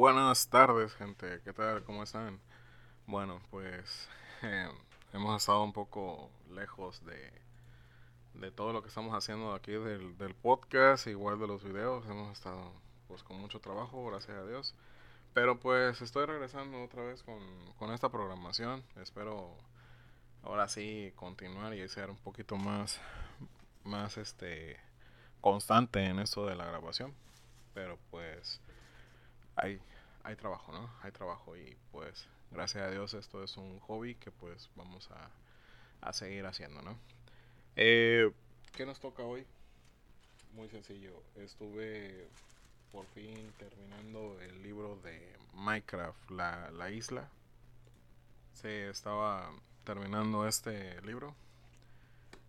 buenas 0.00 0.48
tardes, 0.48 0.94
gente. 0.94 1.42
¿Qué 1.44 1.52
tal? 1.52 1.84
¿Cómo 1.84 2.02
están? 2.02 2.40
Bueno, 3.06 3.42
pues 3.50 4.08
eh, 4.42 4.66
hemos 5.12 5.42
estado 5.42 5.62
un 5.62 5.74
poco 5.74 6.30
lejos 6.48 7.04
de, 7.04 7.30
de 8.32 8.50
todo 8.50 8.72
lo 8.72 8.80
que 8.80 8.88
estamos 8.88 9.14
haciendo 9.14 9.52
aquí 9.52 9.72
del, 9.72 10.16
del 10.16 10.34
podcast, 10.34 11.06
igual 11.06 11.38
de 11.38 11.46
los 11.46 11.62
videos. 11.62 12.06
Hemos 12.06 12.32
estado 12.32 12.72
pues 13.08 13.22
con 13.22 13.38
mucho 13.38 13.60
trabajo, 13.60 14.06
gracias 14.06 14.38
a 14.38 14.46
Dios. 14.46 14.74
Pero 15.34 15.60
pues 15.60 16.00
estoy 16.00 16.24
regresando 16.24 16.82
otra 16.82 17.02
vez 17.02 17.22
con, 17.22 17.38
con 17.78 17.92
esta 17.92 18.08
programación. 18.08 18.82
Espero 19.02 19.54
ahora 20.42 20.66
sí 20.68 21.12
continuar 21.14 21.74
y 21.74 21.86
ser 21.90 22.08
un 22.08 22.16
poquito 22.16 22.56
más, 22.56 22.98
más 23.84 24.16
este 24.16 24.78
constante 25.42 26.02
en 26.06 26.20
esto 26.20 26.46
de 26.46 26.54
la 26.54 26.64
grabación. 26.64 27.12
Pero 27.74 27.98
pues 28.10 28.62
hay, 29.60 29.80
hay 30.22 30.36
trabajo, 30.36 30.72
¿no? 30.72 30.90
Hay 31.02 31.12
trabajo 31.12 31.56
y 31.56 31.76
pues 31.92 32.26
gracias 32.50 32.84
a 32.84 32.90
Dios 32.90 33.14
esto 33.14 33.42
es 33.44 33.56
un 33.56 33.78
hobby 33.80 34.14
que 34.14 34.30
pues 34.30 34.70
vamos 34.76 35.10
a, 35.10 35.30
a 36.06 36.12
seguir 36.12 36.46
haciendo, 36.46 36.82
¿no? 36.82 36.96
Eh, 37.76 38.30
¿Qué 38.72 38.86
nos 38.86 39.00
toca 39.00 39.22
hoy? 39.22 39.46
Muy 40.54 40.68
sencillo. 40.68 41.22
Estuve 41.36 42.28
por 42.92 43.06
fin 43.06 43.52
terminando 43.58 44.40
el 44.40 44.62
libro 44.62 44.96
de 44.96 45.36
Minecraft, 45.54 46.30
la, 46.30 46.70
la 46.72 46.90
isla. 46.90 47.28
Se 48.54 48.88
estaba 48.88 49.50
terminando 49.84 50.46
este 50.46 51.00
libro. 51.02 51.34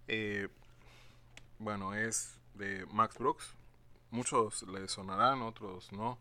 Eh, 0.07 0.49
bueno, 1.59 1.93
es 1.93 2.35
de 2.55 2.85
Max 2.87 3.17
Brooks. 3.17 3.53
Muchos 4.09 4.63
le 4.63 4.87
sonarán, 4.87 5.41
otros 5.41 5.91
no. 5.91 6.17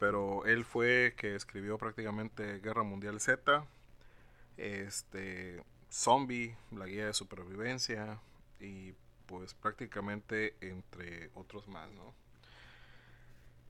Pero 0.00 0.46
él 0.46 0.64
fue 0.64 1.14
que 1.14 1.36
escribió 1.36 1.76
prácticamente 1.76 2.58
Guerra 2.60 2.82
Mundial 2.82 3.20
Z, 3.20 3.66
este, 4.56 5.62
Zombie, 5.92 6.56
la 6.72 6.86
guía 6.86 7.06
de 7.06 7.12
supervivencia 7.12 8.18
y 8.58 8.94
pues 9.26 9.52
prácticamente 9.52 10.56
entre 10.62 11.30
otros 11.34 11.68
más, 11.68 11.90
¿no? 11.92 12.14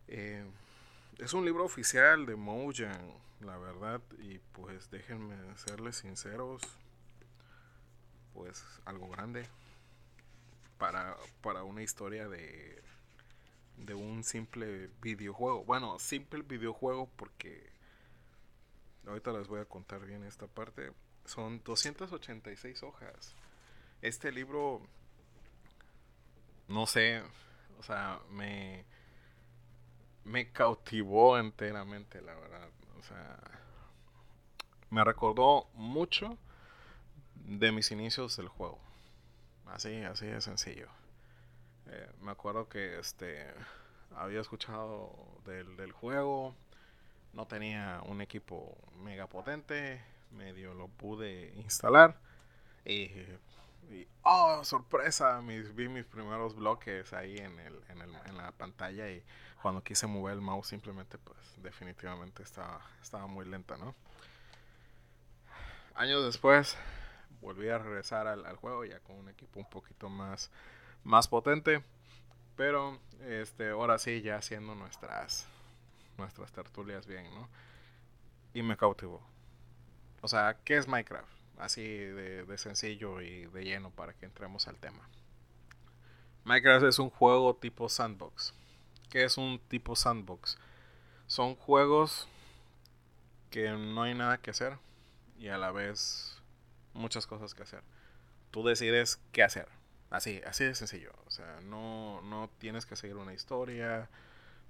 Eh, 0.07 0.45
es 1.19 1.35
un 1.35 1.45
libro 1.45 1.65
oficial 1.65 2.25
de 2.27 2.37
Mojang, 2.37 3.13
la 3.41 3.59
verdad, 3.59 4.01
y 4.21 4.39
pues 4.53 4.89
déjenme 4.93 5.35
serles 5.57 5.97
sinceros, 5.97 6.63
pues 8.35 8.65
algo 8.85 9.09
grande 9.09 9.49
para, 10.79 11.17
para 11.43 11.65
una 11.65 11.83
historia 11.83 12.29
de, 12.29 12.81
de 13.87 13.95
un 13.95 14.25
simple 14.25 14.91
videojuego. 15.03 15.65
Bueno, 15.65 15.99
simple 15.99 16.43
videojuego 16.43 17.09
porque 17.17 17.71
ahorita 19.07 19.33
les 19.33 19.49
voy 19.49 19.61
a 19.61 19.65
contar 19.65 20.05
bien 20.05 20.25
esta 20.25 20.47
parte. 20.47 20.93
Son 21.25 21.63
286 21.65 22.83
hojas. 22.83 23.35
Este 24.03 24.33
libro, 24.33 24.81
no 26.69 26.87
sé, 26.87 27.23
o 27.79 27.83
sea, 27.83 28.21
me 28.31 28.85
me 30.25 30.51
cautivó 30.53 31.39
enteramente, 31.39 32.21
la 32.21 32.35
verdad. 32.35 32.69
O 32.99 33.03
sea, 33.03 33.39
me 34.91 35.05
recordó 35.05 35.69
mucho 35.75 36.39
de 37.35 37.73
mis 37.73 37.91
inicios 37.91 38.37
del 38.37 38.49
juego. 38.49 38.79
Así, 39.67 40.03
así 40.03 40.27
de 40.27 40.41
sencillo. 40.41 40.89
Eh, 41.91 42.09
me 42.21 42.31
acuerdo 42.31 42.69
que 42.69 42.99
este 42.99 43.47
había 44.17 44.41
escuchado 44.41 45.13
del, 45.45 45.77
del 45.77 45.93
juego. 45.93 46.55
No 47.33 47.47
tenía 47.47 48.01
un 48.07 48.21
equipo 48.21 48.77
mega 48.99 49.27
potente. 49.27 50.03
Medio 50.31 50.75
lo 50.75 50.89
pude 50.89 51.53
instalar. 51.57 52.17
Y 52.85 53.11
y, 53.91 54.07
oh, 54.23 54.63
sorpresa, 54.65 55.41
mis, 55.43 55.75
vi 55.75 55.89
mis 55.89 56.05
primeros 56.05 56.55
bloques 56.55 57.13
ahí 57.13 57.37
en, 57.39 57.59
el, 57.59 57.81
en, 57.89 58.01
el, 58.01 58.15
en, 58.27 58.37
la 58.37 58.53
pantalla 58.53 59.11
y 59.11 59.23
cuando 59.61 59.83
quise 59.83 60.07
mover 60.07 60.35
el 60.35 60.41
mouse 60.41 60.69
simplemente, 60.69 61.19
pues 61.19 61.39
definitivamente 61.57 62.43
estaba, 62.43 62.81
estaba 63.03 63.27
muy 63.27 63.47
lenta, 63.47 63.77
¿no? 63.77 63.95
Años 65.97 66.25
después 66.25 66.77
volví 67.41 67.69
a 67.69 67.79
regresar 67.79 68.29
al, 68.29 68.47
al, 68.47 68.57
juego 68.57 68.85
ya 68.85 69.01
con 69.01 69.17
un 69.17 69.29
equipo 69.29 69.59
un 69.59 69.69
poquito 69.69 70.09
más, 70.09 70.51
más 71.05 71.29
potente, 71.29 71.83
pero 72.57 72.99
este, 73.27 73.71
ahora 73.71 73.99
sí 73.99 74.23
ya 74.23 74.37
haciendo 74.37 74.75
nuestras, 74.75 75.47
nuestras 76.19 76.53
tertulias 76.53 77.07
bien, 77.07 77.25
¿no? 77.35 77.49
Y 78.55 78.63
me 78.63 78.77
cautivó. 78.77 79.21
O 80.23 80.29
sea, 80.29 80.57
¿qué 80.65 80.77
es 80.77 80.89
Minecraft? 80.89 81.41
así 81.61 81.83
de, 81.83 82.59
sencillo 82.59 83.21
y 83.21 83.47
de 83.47 83.65
lleno 83.65 83.91
para 83.91 84.15
que 84.15 84.27
entremos 84.27 84.67
al 84.67 84.77
tema. 84.77 85.09
Minecraft 86.45 86.87
es 86.87 86.99
un 86.99 87.11
juego 87.11 87.55
tipo 87.55 87.89
sandbox. 87.89 88.55
¿Qué 89.11 89.25
es 89.25 89.37
un 89.37 89.61
tipo 89.69 89.95
sandbox? 89.95 90.59
Son 91.27 91.55
juegos 91.55 92.29
que 93.51 93.71
no 93.71 94.03
hay 94.03 94.15
nada 94.15 94.39
que 94.39 94.51
hacer 94.51 94.79
y 95.39 95.49
a 95.49 95.59
la 95.59 95.71
vez 95.71 96.41
muchas 96.95 97.27
cosas 97.27 97.55
que 97.55 97.63
hacer. 97.63 97.83
Tú 98.51 98.65
decides 98.65 99.21
qué 99.33 99.43
hacer. 99.43 99.69
Así, 100.11 100.41
así 100.45 100.65
de 100.65 100.75
sencillo. 100.75 101.13
O 101.27 101.31
sea, 101.31 101.61
no, 101.63 102.21
no 102.23 102.51
tienes 102.59 102.85
que 102.85 102.97
seguir 102.97 103.17
una 103.17 103.33
historia, 103.33 104.09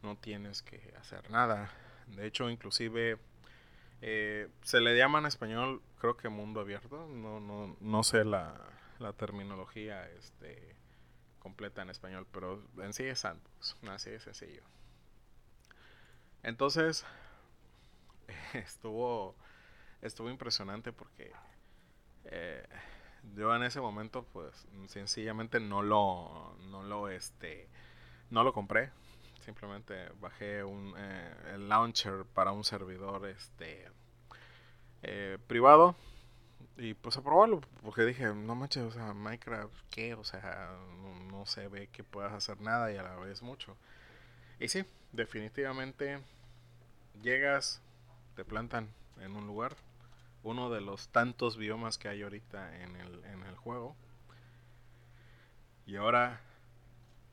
no 0.03 0.17
tienes 0.17 0.63
que 0.63 0.95
hacer 0.99 1.31
nada. 1.31 1.71
De 2.07 2.27
hecho, 2.27 2.51
inclusive 2.51 3.19
eh, 4.03 4.49
se 4.63 4.81
le 4.81 4.97
llama 4.97 5.19
en 5.19 5.27
español, 5.27 5.83
creo 5.99 6.17
que 6.17 6.29
mundo 6.29 6.61
abierto. 6.61 7.07
No, 7.09 7.41
no, 7.41 7.77
no 7.81 8.03
sé 8.03 8.25
la, 8.25 8.55
la 8.99 9.13
terminología 9.15 10.09
este, 10.11 10.77
completa 11.39 11.83
en 11.83 11.91
español, 11.91 12.27
pero 12.31 12.63
en 12.79 12.93
sí 12.93 13.05
es 13.05 13.21
sandbox, 13.21 13.77
así 13.89 14.11
de 14.11 14.21
sencillo. 14.21 14.63
Entonces, 16.43 17.05
estuvo, 18.55 19.35
estuvo 20.03 20.31
impresionante 20.31 20.93
porque 20.93 21.33
eh, 22.25 22.67
yo 23.35 23.55
en 23.55 23.63
ese 23.63 23.81
momento, 23.81 24.25
pues, 24.33 24.67
sencillamente 24.89 25.61
no 25.61 25.83
lo, 25.83 26.57
no 26.71 26.83
lo, 26.83 27.09
este, 27.09 27.69
no 28.31 28.45
lo 28.45 28.53
compré. 28.53 28.91
Simplemente 29.45 30.11
bajé 30.21 30.63
un, 30.65 30.95
eh, 30.97 31.35
el 31.55 31.69
launcher 31.69 32.25
para 32.35 32.53
un 32.53 32.65
servidor 32.65 33.27
este 33.27 33.89
eh, 35.03 35.39
privado 35.47 35.97
y 36.77 36.95
pues 36.95 37.17
a 37.17 37.23
probarlo 37.23 37.61
porque 37.83 38.05
dije 38.05 38.35
no 38.35 38.55
manches 38.55 38.83
o 38.83 38.91
sea 38.91 39.13
Minecraft 39.13 39.73
qué 39.91 40.15
o 40.15 40.25
sea 40.25 40.71
no, 41.31 41.47
se 41.47 41.69
ve 41.69 41.89
que 41.89 42.05
puedas 42.05 42.33
hacer 42.33 42.61
nada 42.61 42.93
y 42.93 42.97
a 42.97 43.03
la 43.03 43.17
vez 43.17 43.43
mucho 43.43 43.77
y 44.59 44.69
sí 44.69 44.85
definitivamente 45.13 46.21
llegas 47.23 47.81
te 48.37 48.45
plantan 48.45 48.89
en 49.21 49.37
un 49.37 49.47
lugar 49.47 49.75
uno 50.43 50.71
de 50.71 50.81
los 50.81 51.09
tantos 51.09 51.57
biomas 51.57 51.99
que 51.99 52.09
hay 52.09 52.23
ahorita 52.23 52.83
en 52.83 52.97
el, 52.97 53.25
en 53.25 53.43
el 53.43 53.57
juego 53.57 53.97
y 55.87 55.97
ahora 55.97 56.41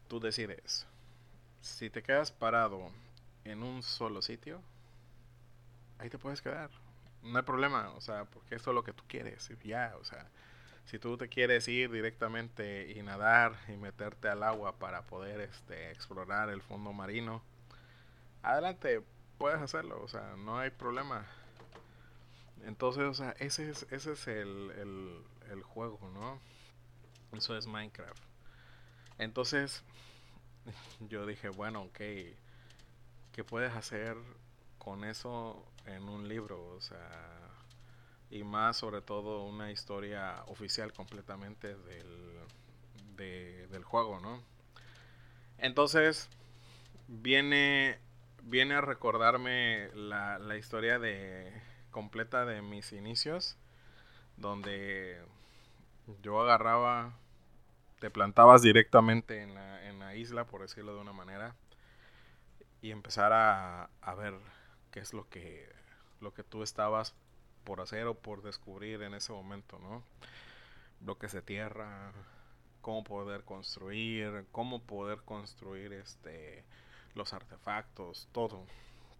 tú 0.07 0.19
decides 0.19 0.87
si 1.67 1.89
te 1.89 2.01
quedas 2.01 2.31
parado 2.31 2.91
en 3.43 3.63
un 3.63 3.83
solo 3.83 4.21
sitio, 4.21 4.61
ahí 5.99 6.09
te 6.09 6.17
puedes 6.17 6.41
quedar. 6.41 6.69
No 7.23 7.37
hay 7.37 7.43
problema, 7.43 7.89
o 7.91 8.01
sea, 8.01 8.25
porque 8.25 8.55
eso 8.55 8.71
es 8.71 8.75
lo 8.75 8.83
que 8.83 8.93
tú 8.93 9.03
quieres. 9.07 9.49
Ya, 9.63 9.93
o 9.99 10.03
sea, 10.03 10.27
si 10.85 10.99
tú 10.99 11.17
te 11.17 11.27
quieres 11.27 11.67
ir 11.67 11.91
directamente 11.91 12.91
y 12.91 13.01
nadar 13.01 13.53
y 13.67 13.73
meterte 13.73 14.29
al 14.29 14.43
agua 14.43 14.77
para 14.77 15.01
poder 15.03 15.41
este, 15.41 15.91
explorar 15.91 16.49
el 16.49 16.61
fondo 16.61 16.93
marino, 16.93 17.41
adelante, 18.43 19.01
puedes 19.37 19.61
hacerlo, 19.61 20.01
o 20.01 20.07
sea, 20.07 20.35
no 20.37 20.57
hay 20.59 20.69
problema. 20.69 21.25
Entonces, 22.65 23.03
o 23.03 23.13
sea, 23.13 23.31
ese 23.39 23.69
es, 23.69 23.87
ese 23.91 24.13
es 24.13 24.27
el, 24.27 25.23
el, 25.51 25.63
juego, 25.63 25.99
¿no? 26.13 26.39
Eso 27.37 27.57
es 27.57 27.67
Minecraft. 27.67 28.21
Entonces, 29.17 29.83
yo 31.09 31.25
dije, 31.25 31.49
bueno, 31.49 31.83
ok, 31.83 31.99
¿qué 33.31 33.43
puedes 33.45 33.73
hacer 33.73 34.15
con 34.77 35.03
eso 35.03 35.65
en 35.85 36.09
un 36.09 36.27
libro? 36.27 36.63
O 36.75 36.81
sea, 36.81 37.37
y 38.29 38.43
más 38.43 38.77
sobre 38.77 39.01
todo 39.01 39.45
una 39.45 39.71
historia 39.71 40.43
oficial 40.47 40.91
completamente 40.93 41.75
del, 41.75 42.39
del 43.15 43.83
juego, 43.83 44.19
¿no? 44.19 44.43
Entonces, 45.57 46.29
viene, 47.07 47.99
viene 48.43 48.75
a 48.75 48.81
recordarme 48.81 49.89
la, 49.95 50.37
la 50.39 50.57
historia 50.57 50.99
de 50.99 51.51
completa 51.97 52.45
de 52.45 52.61
mis 52.61 52.93
inicios, 52.93 53.57
donde 54.35 55.19
yo 56.21 56.39
agarraba 56.39 57.17
te 57.99 58.11
plantabas 58.11 58.61
directamente 58.61 59.41
en 59.41 59.55
la, 59.55 59.83
en 59.89 59.97
la 59.97 60.13
isla, 60.13 60.45
por 60.45 60.61
decirlo 60.61 60.93
de 60.93 61.01
una 61.01 61.13
manera, 61.13 61.55
y 62.83 62.91
empezar 62.91 63.33
a, 63.33 63.89
ver 64.15 64.35
qué 64.91 64.99
es 64.99 65.11
lo 65.11 65.27
que, 65.27 65.67
lo 66.21 66.35
que 66.35 66.43
tú 66.43 66.61
estabas 66.61 67.15
por 67.63 67.81
hacer 67.81 68.05
o 68.05 68.13
por 68.13 68.43
descubrir 68.43 69.01
en 69.01 69.15
ese 69.15 69.33
momento, 69.33 69.79
¿no? 69.79 70.03
Bloques 70.99 71.31
de 71.31 71.41
tierra, 71.41 72.11
cómo 72.81 73.03
poder 73.03 73.43
construir, 73.43 74.45
cómo 74.51 74.83
poder 74.83 75.23
construir 75.23 75.93
este 75.93 76.63
los 77.15 77.33
artefactos, 77.33 78.29
todo, 78.31 78.67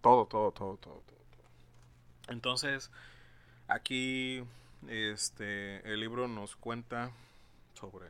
todo, 0.01 0.27
todo, 0.27 0.51
todo, 0.51 0.77
todo. 0.77 1.17
Entonces, 2.27 2.91
aquí 3.67 4.43
este 4.87 5.91
el 5.91 5.99
libro 5.99 6.27
nos 6.27 6.55
cuenta 6.55 7.11
sobre 7.73 8.07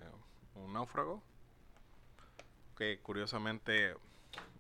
un 0.56 0.74
náufrago 0.74 1.22
que 2.78 3.00
curiosamente 3.00 3.96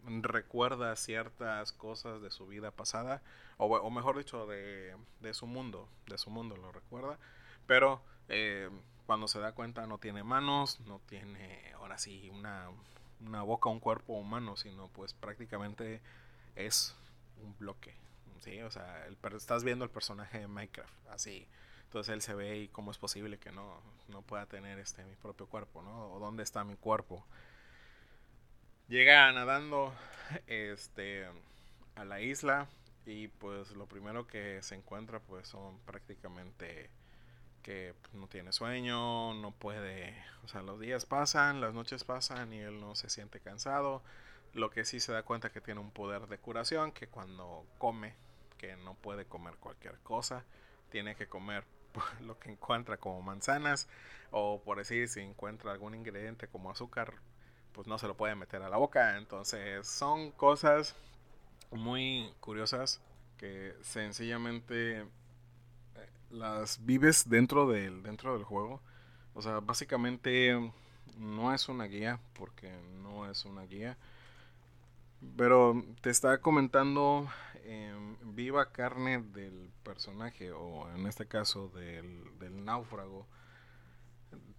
recuerda 0.05 0.95
ciertas 0.95 1.71
cosas 1.71 2.21
de 2.21 2.31
su 2.31 2.47
vida 2.47 2.71
pasada, 2.71 3.21
o, 3.57 3.89
mejor 3.89 4.17
dicho, 4.17 4.47
de, 4.47 4.95
su 5.33 5.47
mundo, 5.47 5.87
de 6.07 6.17
su 6.17 6.29
mundo 6.29 6.55
lo 6.57 6.71
recuerda, 6.71 7.17
pero 7.65 8.01
eh, 8.29 8.69
cuando 9.05 9.27
se 9.27 9.39
da 9.39 9.51
cuenta 9.53 9.85
no 9.87 9.97
tiene 9.97 10.23
manos, 10.23 10.79
no 10.81 10.99
tiene 11.07 11.73
ahora 11.75 11.97
sí 11.97 12.29
una, 12.29 12.69
una 13.25 13.43
boca, 13.43 13.69
un 13.69 13.79
cuerpo 13.79 14.13
humano, 14.13 14.55
sino 14.55 14.87
pues 14.89 15.13
prácticamente 15.13 16.01
es 16.55 16.95
un 17.43 17.55
bloque, 17.57 17.95
¿sí? 18.41 18.61
O 18.61 18.71
sea, 18.71 19.07
estás 19.35 19.63
viendo 19.63 19.85
el 19.85 19.91
personaje 19.91 20.39
de 20.39 20.47
Minecraft, 20.47 21.07
así, 21.09 21.47
entonces 21.87 22.13
él 22.13 22.21
se 22.21 22.35
ve 22.35 22.57
y 22.57 22.67
cómo 22.67 22.91
es 22.91 22.97
posible 22.97 23.37
que 23.37 23.51
no, 23.51 23.81
no 24.09 24.21
pueda 24.21 24.45
tener 24.45 24.77
este 24.79 25.03
mi 25.05 25.15
propio 25.15 25.47
cuerpo, 25.47 25.81
¿no? 25.81 26.11
O 26.11 26.19
dónde 26.19 26.43
está 26.43 26.63
mi 26.63 26.75
cuerpo. 26.75 27.25
Llega 28.89 29.31
nadando 29.31 29.93
este 30.47 31.27
a 31.95 32.05
la 32.05 32.21
isla 32.21 32.67
y 33.05 33.29
pues 33.29 33.71
lo 33.71 33.85
primero 33.85 34.27
que 34.27 34.61
se 34.63 34.75
encuentra 34.75 35.19
pues 35.19 35.47
son 35.47 35.79
prácticamente 35.79 36.89
que 37.63 37.93
no 38.13 38.27
tiene 38.27 38.53
sueño, 38.53 39.33
no 39.33 39.51
puede, 39.51 40.15
o 40.43 40.47
sea, 40.47 40.61
los 40.61 40.79
días 40.79 41.05
pasan, 41.05 41.59
las 41.59 41.73
noches 41.73 42.03
pasan 42.03 42.53
y 42.53 42.59
él 42.59 42.79
no 42.79 42.95
se 42.95 43.09
siente 43.09 43.39
cansado. 43.39 44.03
Lo 44.53 44.69
que 44.69 44.85
sí 44.85 44.99
se 44.99 45.11
da 45.11 45.23
cuenta 45.23 45.51
que 45.51 45.61
tiene 45.61 45.81
un 45.81 45.91
poder 45.91 46.27
de 46.27 46.37
curación, 46.37 46.91
que 46.91 47.07
cuando 47.07 47.65
come, 47.77 48.15
que 48.57 48.75
no 48.77 48.95
puede 48.95 49.25
comer 49.25 49.55
cualquier 49.55 49.97
cosa, 49.99 50.43
tiene 50.89 51.15
que 51.15 51.27
comer 51.27 51.63
lo 52.21 52.39
que 52.39 52.51
encuentra 52.51 52.97
como 52.97 53.21
manzanas 53.21 53.87
o 54.31 54.61
por 54.61 54.77
decir 54.77 55.07
si 55.07 55.21
encuentra 55.21 55.71
algún 55.71 55.95
ingrediente 55.95 56.47
como 56.47 56.71
azúcar 56.71 57.13
pues 57.71 57.87
no 57.87 57.97
se 57.99 58.07
lo 58.07 58.17
puede 58.17 58.35
meter 58.35 58.63
a 58.63 58.69
la 58.69 58.77
boca. 58.77 59.17
Entonces 59.17 59.87
son 59.87 60.31
cosas 60.31 60.95
muy 61.71 62.33
curiosas 62.39 63.01
que 63.37 63.75
sencillamente 63.81 65.01
eh, 65.01 65.05
las 66.31 66.83
vives 66.85 67.29
dentro 67.29 67.67
del 67.67 68.01
dentro 68.01 68.33
del 68.33 68.43
juego. 68.43 68.81
O 69.35 69.41
sea 69.41 69.59
básicamente 69.59 70.71
no 71.17 71.53
es 71.53 71.69
una 71.69 71.85
guía 71.85 72.19
porque 72.33 72.71
no 73.01 73.29
es 73.29 73.45
una 73.45 73.63
guía 73.63 73.97
pero 75.35 75.83
te 76.01 76.09
está 76.09 76.39
comentando 76.39 77.27
viva 78.21 78.71
carne 78.71 79.19
del 79.19 79.69
personaje, 79.83 80.51
o 80.51 80.89
en 80.95 81.07
este 81.07 81.27
caso 81.27 81.69
del, 81.69 82.65
náufrago, 82.65 83.27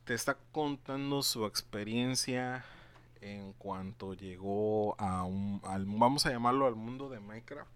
te 0.04 0.14
está 0.14 0.36
contando 0.52 1.22
su 1.22 1.46
experiencia 1.46 2.64
en 3.20 3.52
cuanto 3.54 4.14
llegó 4.14 4.98
a 5.00 5.24
un, 5.24 5.60
al, 5.64 5.84
vamos 5.86 6.26
a 6.26 6.30
llamarlo 6.30 6.66
al 6.66 6.74
mundo 6.74 7.08
de 7.08 7.20
Minecraft. 7.20 7.70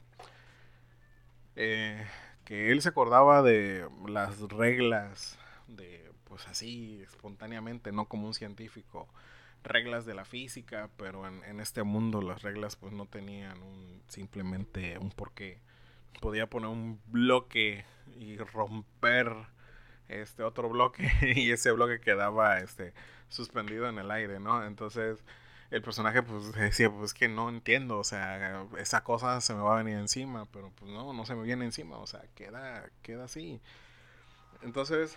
Eh, 1.57 2.07
que 2.45 2.73
él 2.73 2.83
se 2.83 2.89
acordaba 2.89 3.43
de 3.43 3.89
las 4.09 4.41
reglas 4.41 5.39
de, 5.69 6.11
pues 6.25 6.47
así, 6.49 7.01
espontáneamente, 7.03 7.93
no 7.93 8.07
como 8.07 8.27
un 8.27 8.35
científico 8.35 9.09
reglas 9.65 10.05
de 10.05 10.15
la 10.15 10.25
física, 10.25 10.91
pero 10.97 11.27
en, 11.27 11.61
este 11.61 11.83
mundo 11.83 12.21
las 12.21 12.43
reglas 12.43 12.77
pues 12.77 12.93
no 12.93 13.07
tenían 13.07 13.63
un, 13.63 14.03
simplemente 14.09 14.99
un 14.99 15.11
porqué. 15.11 15.61
Podía 16.21 16.49
poner 16.49 16.69
un 16.69 17.01
bloque 17.07 17.85
y 18.19 18.37
romper 18.39 19.35
este 20.09 20.43
otro 20.43 20.69
bloque 20.69 21.11
y 21.37 21.51
ese 21.51 21.73
bloque 21.73 22.01
quedaba 22.01 22.59
este 22.59 22.93
suspendido 23.29 23.89
en 23.89 23.99
el 23.99 24.11
aire, 24.11 24.41
¿no? 24.41 24.65
Entonces 24.65 25.25
el 25.71 25.83
personaje 25.83 26.23
pues 26.23 26.53
decía, 26.55 26.91
pues 26.91 27.15
que 27.15 27.29
no 27.29 27.49
entiendo, 27.49 27.99
o 27.99 28.05
sea, 28.05 28.67
esa 28.79 29.03
cosa 29.05 29.41
se 29.41 29.55
me 29.55 29.63
va 29.63 29.75
a 29.75 29.83
venir 29.83 29.99
encima, 29.99 30.47
pero 30.53 30.71
pues 30.71 30.91
no, 30.91 31.13
no 31.13 31.25
se 31.25 31.35
me 31.35 31.43
viene 31.43 31.65
encima, 31.65 31.99
o 31.99 32.07
sea, 32.07 32.23
queda, 32.35 32.91
queda 33.03 33.25
así. 33.25 33.61
Entonces, 34.63 35.17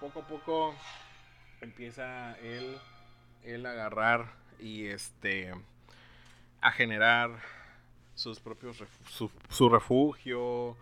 poco 0.00 0.20
a 0.20 0.28
poco 0.28 0.74
empieza 1.60 2.38
él 2.40 2.76
el 2.76 2.78
agarrar 3.66 4.32
y 4.58 4.86
este 4.86 5.52
a 6.60 6.72
generar 6.72 7.30
sus 8.14 8.40
propios 8.40 8.82
su, 9.08 9.68
refugio 9.68 10.76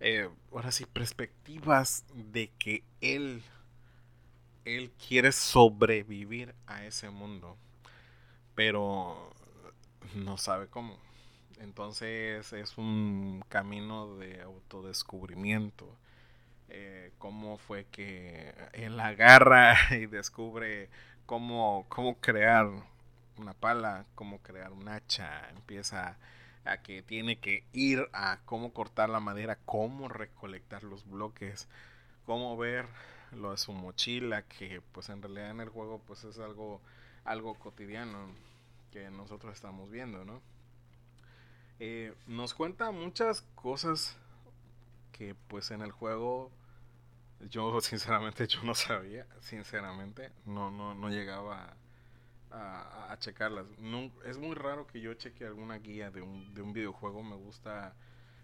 eh, 0.00 0.28
ahora 0.52 0.72
sí 0.72 0.84
perspectivas 0.86 2.04
de 2.14 2.50
que 2.58 2.82
él 3.00 3.42
él 4.64 4.90
quiere 5.06 5.32
sobrevivir 5.32 6.54
a 6.66 6.84
ese 6.84 7.10
mundo 7.10 7.56
pero 8.54 9.30
no 10.14 10.36
sabe 10.36 10.66
cómo. 10.66 10.98
Entonces 11.60 12.52
es 12.52 12.78
un 12.78 13.44
camino 13.48 14.16
de 14.16 14.40
autodescubrimiento 14.42 15.96
eh, 16.70 17.12
cómo 17.18 17.56
fue 17.56 17.86
que 17.86 18.54
él 18.74 19.00
agarra 19.00 19.74
y 19.96 20.06
descubre 20.06 20.90
cómo, 21.28 21.84
cómo 21.90 22.18
crear 22.20 22.70
una 23.36 23.52
pala, 23.52 24.06
cómo 24.14 24.38
crear 24.38 24.72
un 24.72 24.88
hacha, 24.88 25.50
empieza 25.50 26.16
a 26.64 26.78
que 26.78 27.02
tiene 27.02 27.38
que 27.38 27.64
ir 27.74 28.08
a 28.14 28.38
cómo 28.46 28.72
cortar 28.72 29.10
la 29.10 29.20
madera, 29.20 29.58
cómo 29.66 30.08
recolectar 30.08 30.84
los 30.84 31.06
bloques, 31.06 31.68
cómo 32.24 32.56
ver 32.56 32.86
lo 33.32 33.50
de 33.50 33.58
su 33.58 33.72
mochila, 33.74 34.40
que 34.40 34.80
pues 34.92 35.10
en 35.10 35.20
realidad 35.20 35.50
en 35.50 35.60
el 35.60 35.68
juego 35.68 36.00
pues 36.06 36.24
es 36.24 36.38
algo, 36.38 36.80
algo 37.26 37.56
cotidiano 37.56 38.30
que 38.90 39.10
nosotros 39.10 39.54
estamos 39.54 39.90
viendo, 39.90 40.24
¿no? 40.24 40.40
Eh, 41.78 42.14
nos 42.26 42.54
cuenta 42.54 42.90
muchas 42.90 43.42
cosas 43.54 44.16
que 45.12 45.34
pues 45.48 45.72
en 45.72 45.82
el 45.82 45.92
juego 45.92 46.50
yo 47.50 47.80
sinceramente 47.80 48.46
yo 48.46 48.62
no 48.62 48.74
sabía, 48.74 49.26
sinceramente, 49.40 50.30
no, 50.46 50.70
no, 50.70 50.94
no 50.94 51.08
llegaba 51.08 51.74
a, 52.50 53.12
a, 53.12 53.18
checarlas. 53.18 53.66
Es 54.24 54.38
muy 54.38 54.54
raro 54.54 54.86
que 54.86 55.00
yo 55.00 55.14
cheque 55.14 55.46
alguna 55.46 55.78
guía 55.78 56.10
de 56.10 56.22
un, 56.22 56.54
de 56.54 56.62
un 56.62 56.72
videojuego, 56.72 57.22
me 57.22 57.36
gusta 57.36 57.94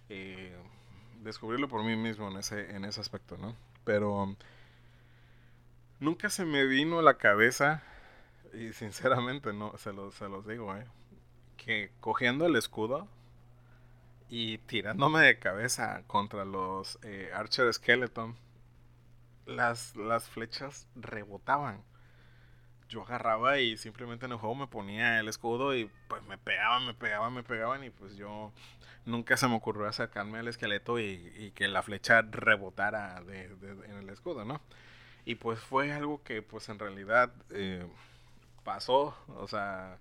eh, 0.09 0.57
descubrirlo 1.23 1.69
por 1.69 1.83
mí 1.85 1.97
mismo 1.97 2.31
en 2.31 2.37
ese, 2.39 2.75
en 2.75 2.85
ese 2.85 3.01
aspecto, 3.01 3.37
¿no? 3.37 3.57
Pero 3.85 4.37
nunca 6.01 6.31
se 6.31 6.45
me 6.45 6.65
vino 6.67 6.99
a 6.99 7.03
la 7.03 7.19
cabeza, 7.19 7.83
y 8.53 8.73
sinceramente 8.73 9.53
no, 9.53 9.77
se, 9.79 9.93
lo, 9.93 10.11
se 10.13 10.29
los 10.29 10.47
digo, 10.47 10.75
¿eh? 10.77 10.87
que 11.57 11.91
cogiendo 12.01 12.47
el 12.47 12.57
escudo 12.57 13.09
y 14.29 14.59
tirándome 14.59 15.21
de 15.21 15.39
cabeza 15.39 16.03
contra 16.07 16.45
los 16.45 16.99
eh, 17.03 17.31
Archer 17.35 17.73
Skeleton, 17.73 18.37
las, 19.47 19.97
las 19.97 20.29
flechas 20.29 20.87
rebotaban. 20.95 21.83
Yo 22.89 23.03
agarraba 23.03 23.59
y 23.59 23.77
simplemente 23.77 24.27
en 24.27 24.33
el 24.33 24.39
juego 24.39 24.55
me 24.55 24.67
ponía 24.67 25.19
el 25.21 25.29
escudo 25.29 25.75
y 25.75 25.91
pues 26.09 26.23
me 26.25 26.39
pegaban, 26.39 26.87
me 26.87 26.95
pegaban, 26.95 27.33
me 27.33 27.43
pegaban 27.43 27.83
y 27.85 27.91
pues 27.91 28.17
yo 28.17 28.53
nunca 29.07 29.37
se 29.37 29.49
me 29.49 29.55
ocurrió 29.55 29.87
acercarme 29.87 30.39
al 30.39 30.49
esqueleto 30.49 30.99
y, 30.99 31.53
que 31.55 31.69
la 31.69 31.83
flecha 31.83 32.23
rebotara 32.23 33.21
de, 33.23 33.45
en 33.89 33.97
el 33.97 34.09
escudo, 34.11 34.45
¿no? 34.45 34.61
Y 35.25 35.37
pues 35.37 35.59
fue 35.59 35.93
algo 35.93 36.23
que 36.23 36.43
pues 36.43 36.69
en 36.69 36.79
realidad 36.79 37.33
eh, 37.51 37.87
pasó, 38.63 39.17
o 39.29 39.49
sea, 39.49 39.99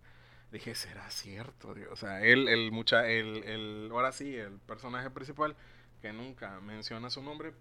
dije, 0.52 0.76
¿será 0.76 1.10
cierto? 1.10 1.74
O 1.92 1.96
sea, 1.96 2.22
él, 2.22 2.48
el, 2.48 2.72
mucha, 2.72 3.08
el, 3.08 3.44
el, 3.44 3.90
ahora 3.92 4.12
sí, 4.12 4.36
el 4.36 4.60
personaje 4.60 5.10
principal, 5.10 5.56
que 6.02 6.12
nunca 6.14 6.60
menciona 6.60 7.10
su 7.10 7.24
nombre, 7.24 7.54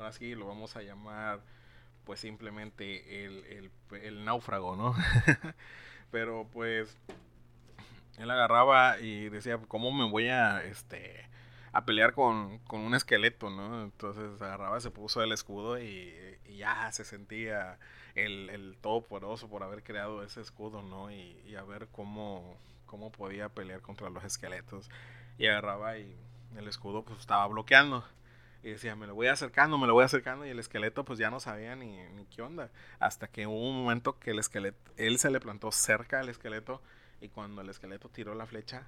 así 0.00 0.34
lo 0.34 0.46
vamos 0.46 0.76
a 0.76 0.82
llamar 0.82 1.40
pues 2.04 2.20
simplemente 2.20 3.24
el, 3.24 3.70
el, 3.90 4.24
náufrago, 4.24 4.76
¿no? 4.76 4.94
Pero 6.10 6.48
pues 6.52 6.96
él 8.18 8.30
agarraba 8.30 8.98
y 8.98 9.28
decía, 9.28 9.58
¿cómo 9.68 9.92
me 9.92 10.08
voy 10.10 10.28
a, 10.28 10.64
este, 10.64 11.28
a 11.72 11.84
pelear 11.84 12.12
con, 12.12 12.60
un 12.70 12.94
esqueleto, 12.94 13.50
¿no? 13.50 13.84
Entonces 13.84 14.40
agarraba, 14.42 14.80
se 14.80 14.90
puso 14.90 15.22
el 15.22 15.32
escudo 15.32 15.80
y, 15.80 16.14
ya 16.56 16.92
se 16.92 17.04
sentía 17.04 17.78
el, 18.14 18.50
el 18.50 18.76
todopoderoso 18.80 19.48
por 19.48 19.62
haber 19.62 19.82
creado 19.82 20.22
ese 20.22 20.42
escudo, 20.42 20.82
¿no? 20.82 21.10
Y, 21.10 21.40
y 21.46 21.56
a 21.56 21.62
ver 21.62 21.88
cómo, 21.90 22.58
cómo 22.84 23.10
podía 23.10 23.48
pelear 23.48 23.80
contra 23.80 24.10
los 24.10 24.22
esqueletos. 24.22 24.90
Y 25.38 25.46
agarraba 25.46 25.96
y 25.98 26.14
el 26.56 26.68
escudo 26.68 27.04
pues 27.04 27.20
estaba 27.20 27.46
bloqueando. 27.46 28.04
Y 28.62 28.70
decía, 28.70 28.94
me 28.94 29.06
lo 29.06 29.14
voy 29.14 29.26
acercando, 29.26 29.76
me 29.76 29.86
lo 29.86 29.94
voy 29.94 30.04
acercando. 30.04 30.46
Y 30.46 30.50
el 30.50 30.58
esqueleto 30.58 31.04
pues 31.04 31.18
ya 31.18 31.30
no 31.30 31.40
sabía 31.40 31.74
ni, 31.74 31.96
ni 32.14 32.26
qué 32.26 32.42
onda. 32.42 32.70
Hasta 32.98 33.28
que 33.28 33.46
hubo 33.46 33.68
un 33.70 33.82
momento 33.82 34.18
que 34.18 34.30
el 34.30 34.38
esqueleto, 34.38 34.78
él 34.96 35.18
se 35.18 35.30
le 35.30 35.40
plantó 35.40 35.72
cerca 35.72 36.20
al 36.20 36.28
esqueleto. 36.28 36.80
Y 37.20 37.28
cuando 37.28 37.62
el 37.62 37.70
esqueleto 37.70 38.08
tiró 38.08 38.34
la 38.34 38.46
flecha, 38.46 38.86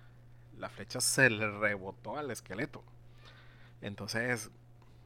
la 0.59 0.69
flecha 0.69 1.01
se 1.01 1.31
le 1.31 1.51
rebotó 1.51 2.17
al 2.19 2.31
esqueleto. 2.31 2.83
Entonces, 3.81 4.51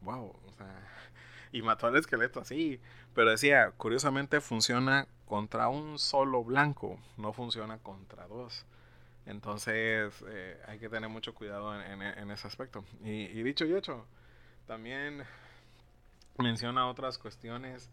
wow, 0.03 0.35
o 0.47 0.53
sea, 0.57 0.89
y 1.53 1.63
mató 1.63 1.87
al 1.87 1.97
esqueleto 1.97 2.41
así. 2.41 2.81
Pero 3.15 3.31
decía, 3.31 3.73
curiosamente 3.77 4.41
funciona 4.41 5.09
contra 5.27 5.69
un 5.69 5.99
solo 5.99 6.45
blanco, 6.45 6.99
no 7.17 7.33
funciona 7.33 7.79
contra 7.79 8.27
dos. 8.27 8.67
Entonces 9.27 10.15
eh, 10.27 10.59
hay 10.67 10.79
que 10.79 10.89
tener 10.89 11.11
mucho 11.11 11.35
cuidado 11.35 11.79
en, 11.81 12.31
ese 12.31 12.47
aspecto. 12.47 12.85
Y, 13.03 13.43
dicho 13.43 13.67
y 13.67 13.75
hecho, 13.75 14.07
también 14.69 15.25
menciona 16.37 16.87
otras 16.89 17.17
cuestiones 17.19 17.89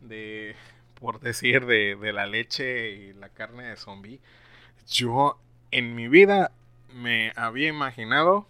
de, 0.00 0.56
por 1.00 1.20
decir, 1.20 1.64
de, 1.64 1.94
de 1.94 2.12
la 2.12 2.26
leche 2.26 2.90
y 2.90 3.12
la 3.14 3.28
carne 3.28 3.68
de 3.68 3.76
zombie. 3.76 4.20
Yo 4.88 5.38
en 5.70 5.94
mi 5.94 6.08
vida 6.08 6.50
me 6.92 7.32
había 7.36 7.68
imaginado 7.68 8.46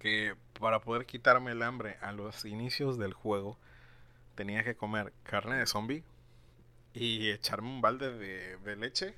que 0.00 0.34
para 0.58 0.80
poder 0.80 1.06
quitarme 1.06 1.52
el 1.52 1.62
hambre 1.62 1.96
a 2.02 2.10
los 2.10 2.44
inicios 2.44 2.98
del 2.98 3.14
juego 3.14 3.56
tenía 4.34 4.64
que 4.64 4.74
comer 4.74 5.12
carne 5.22 5.56
de 5.56 5.66
zombie 5.66 6.02
y 6.92 7.30
echarme 7.30 7.68
un 7.68 7.80
balde 7.80 8.12
de 8.58 8.76
leche 8.76 9.14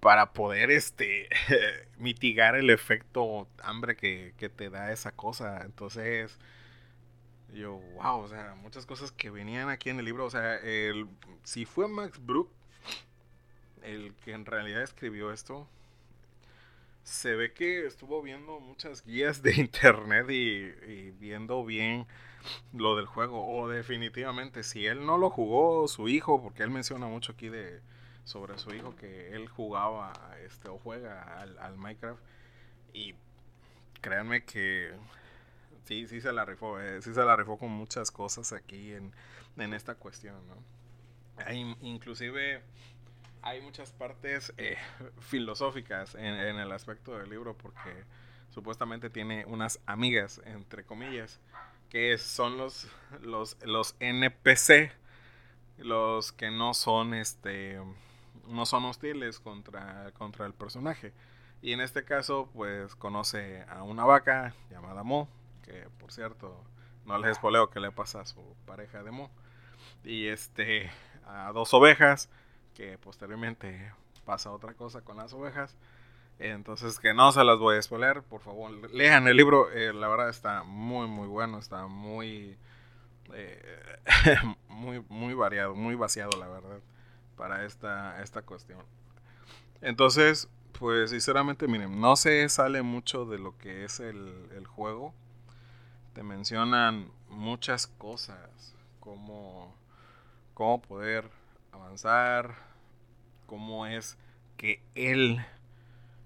para 0.00 0.32
poder 0.32 0.70
este 0.70 1.28
mitigar 1.98 2.56
el 2.56 2.70
efecto 2.70 3.48
hambre 3.62 3.96
que, 3.96 4.32
te 4.56 4.70
da 4.70 4.92
esa 4.92 5.12
cosa. 5.12 5.62
Entonces, 5.64 6.38
yo, 7.52 7.80
wow, 7.94 8.20
o 8.20 8.28
sea, 8.28 8.54
muchas 8.56 8.86
cosas 8.86 9.12
que 9.12 9.30
venían 9.30 9.68
aquí 9.68 9.90
en 9.90 9.98
el 9.98 10.04
libro. 10.04 10.26
O 10.26 10.30
sea, 10.30 10.56
el, 10.56 11.08
si 11.44 11.64
fue 11.64 11.88
Max 11.88 12.24
Brook 12.24 12.50
el 13.82 14.14
que 14.24 14.32
en 14.32 14.44
realidad 14.44 14.82
escribió 14.82 15.32
esto, 15.32 15.66
se 17.04 17.36
ve 17.36 17.52
que 17.52 17.86
estuvo 17.86 18.20
viendo 18.22 18.60
muchas 18.60 19.04
guías 19.04 19.42
de 19.42 19.54
internet 19.56 20.28
y 20.30 21.10
viendo 21.12 21.64
bien 21.64 22.06
lo 22.72 22.96
del 22.96 23.06
juego. 23.06 23.46
O 23.46 23.68
definitivamente, 23.68 24.62
si 24.62 24.86
él 24.86 25.06
no 25.06 25.18
lo 25.18 25.30
jugó, 25.30 25.88
su 25.88 26.08
hijo, 26.08 26.42
porque 26.42 26.62
él 26.62 26.70
menciona 26.70 27.06
mucho 27.06 27.32
aquí 27.32 27.48
de 27.48 27.80
sobre 28.28 28.58
su 28.58 28.74
hijo 28.74 28.94
que 28.94 29.34
él 29.34 29.48
jugaba 29.48 30.12
este 30.44 30.68
o 30.68 30.78
juega 30.78 31.40
al, 31.40 31.78
Minecraft 31.78 32.20
y 32.92 33.14
créanme 34.02 34.44
que 34.44 34.92
sí 35.84 36.06
sí 36.06 36.20
se 36.20 36.30
la 36.34 36.44
rifó 36.44 36.78
eh, 36.78 37.00
sí 37.00 37.14
se 37.14 37.24
la 37.24 37.36
rifó 37.36 37.56
con 37.56 37.70
muchas 37.70 38.10
cosas 38.10 38.52
aquí 38.52 38.92
en, 38.92 39.14
en 39.56 39.72
esta 39.72 39.94
cuestión 39.94 40.46
¿no? 40.46 40.56
hay, 41.42 41.74
inclusive 41.80 42.60
hay 43.40 43.62
muchas 43.62 43.92
partes 43.92 44.52
eh, 44.58 44.76
filosóficas 45.20 46.14
en, 46.14 46.34
en, 46.34 46.56
el 46.56 46.70
aspecto 46.72 47.16
del 47.16 47.30
libro 47.30 47.56
porque 47.56 48.04
supuestamente 48.50 49.08
tiene 49.08 49.46
unas 49.46 49.80
amigas 49.86 50.42
entre 50.44 50.84
comillas 50.84 51.40
que 51.88 52.18
son 52.18 52.58
los 52.58 52.88
los 53.22 53.56
los 53.64 53.96
NPC 54.00 54.92
los 55.78 56.32
que 56.32 56.50
no 56.50 56.74
son 56.74 57.14
este 57.14 57.80
no 58.46 58.66
son 58.66 58.84
hostiles 58.84 59.40
contra, 59.40 60.12
contra 60.12 60.46
el 60.46 60.54
personaje. 60.54 61.12
Y 61.60 61.72
en 61.72 61.80
este 61.80 62.04
caso, 62.04 62.48
pues 62.54 62.94
conoce 62.94 63.64
a 63.68 63.82
una 63.82 64.04
vaca 64.04 64.54
llamada 64.70 65.02
Mo, 65.02 65.28
que 65.62 65.88
por 65.98 66.12
cierto, 66.12 66.62
no 67.04 67.18
les 67.18 67.32
espoleo 67.32 67.70
que 67.70 67.80
le 67.80 67.90
pasa 67.90 68.20
a 68.20 68.26
su 68.26 68.40
pareja 68.66 69.02
de 69.02 69.10
Mo. 69.10 69.30
Y 70.04 70.28
este, 70.28 70.90
a 71.26 71.50
dos 71.52 71.74
ovejas, 71.74 72.30
que 72.74 72.96
posteriormente 72.98 73.92
pasa 74.24 74.52
otra 74.52 74.74
cosa 74.74 75.00
con 75.00 75.16
las 75.16 75.32
ovejas. 75.32 75.76
Entonces, 76.38 77.00
que 77.00 77.14
no 77.14 77.32
se 77.32 77.42
las 77.42 77.58
voy 77.58 77.76
a 77.76 77.82
spoiler, 77.82 78.22
por 78.22 78.40
favor, 78.40 78.70
lean 78.92 79.26
el 79.26 79.36
libro, 79.36 79.72
eh, 79.72 79.92
la 79.92 80.06
verdad 80.06 80.28
está 80.28 80.62
muy, 80.62 81.08
muy 81.08 81.26
bueno, 81.26 81.58
está 81.58 81.88
muy, 81.88 82.56
eh, 83.34 83.80
muy, 84.68 85.04
muy 85.08 85.34
variado, 85.34 85.74
muy 85.74 85.96
vaciado, 85.96 86.38
la 86.38 86.46
verdad 86.46 86.78
para 87.38 87.64
esta, 87.64 88.20
esta 88.20 88.42
cuestión. 88.42 88.80
Entonces, 89.80 90.48
pues 90.78 91.10
sinceramente, 91.10 91.68
miren, 91.68 92.00
no 92.00 92.16
se 92.16 92.46
sale 92.48 92.82
mucho 92.82 93.24
de 93.24 93.38
lo 93.38 93.56
que 93.56 93.84
es 93.84 94.00
el, 94.00 94.66
juego. 94.66 95.14
Te 96.14 96.22
mencionan 96.22 97.10
muchas 97.30 97.86
cosas, 97.86 98.74
como 99.00 99.74
cómo 100.54 100.82
poder 100.82 101.30
avanzar, 101.72 102.54
cómo 103.46 103.86
es 103.86 104.18
que 104.56 104.82
él, 104.96 105.44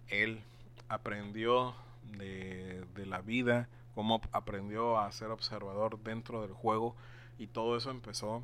él 0.08 0.40
aprendió 0.88 1.74
de, 2.16 2.84
de 2.94 3.06
la 3.06 3.20
vida, 3.20 3.68
cómo 3.94 4.22
aprendió 4.32 4.98
a 4.98 5.12
ser 5.12 5.30
observador 5.30 5.98
dentro 6.02 6.40
del 6.40 6.52
juego 6.52 6.96
y 7.38 7.46
todo 7.46 7.76
eso 7.76 7.90
empezó 7.90 8.42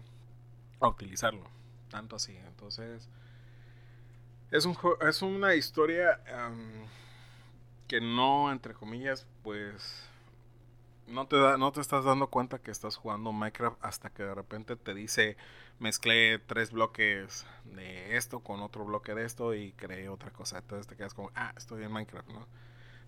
a 0.80 0.88
utilizarlo 0.88 1.57
tanto 1.88 2.16
así. 2.16 2.36
Entonces, 2.36 3.08
es, 4.50 4.64
un, 4.64 4.76
es 5.06 5.22
una 5.22 5.54
historia 5.54 6.20
que 7.86 8.00
no, 8.00 8.52
entre 8.52 8.74
comillas, 8.74 9.26
pues 9.42 10.08
no 11.06 11.26
te, 11.26 11.36
da, 11.36 11.56
no 11.56 11.72
te 11.72 11.80
estás 11.80 12.04
dando 12.04 12.28
cuenta 12.28 12.58
que 12.58 12.70
estás 12.70 12.96
jugando 12.96 13.32
Minecraft 13.32 13.78
hasta 13.82 14.10
que 14.10 14.22
de 14.22 14.34
repente 14.34 14.76
te 14.76 14.94
dice 14.94 15.36
mezclé 15.78 16.38
tres 16.38 16.72
bloques 16.72 17.46
de 17.64 18.16
esto 18.16 18.40
con 18.40 18.60
otro 18.60 18.84
bloque 18.84 19.14
de 19.14 19.24
esto 19.24 19.54
y 19.54 19.72
creé 19.72 20.08
otra 20.08 20.30
cosa. 20.30 20.58
Entonces 20.58 20.86
te 20.86 20.96
quedas 20.96 21.14
como, 21.14 21.30
ah, 21.34 21.52
estoy 21.56 21.84
en 21.84 21.92
Minecraft, 21.92 22.28
¿no? 22.28 22.46